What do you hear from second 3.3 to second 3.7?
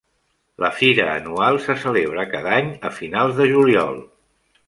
de